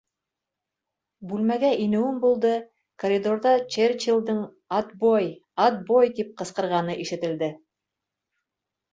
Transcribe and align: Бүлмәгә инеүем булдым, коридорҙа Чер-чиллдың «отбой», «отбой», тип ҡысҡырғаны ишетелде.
Бүлмәгә 1.31 1.67
инеүем 1.81 2.15
булдым, 2.23 2.63
коридорҙа 3.03 3.51
Чер-чиллдың 3.75 4.39
«отбой», 4.77 5.27
«отбой», 5.67 6.09
тип 6.21 6.31
ҡысҡырғаны 6.41 6.97
ишетелде. 7.05 7.51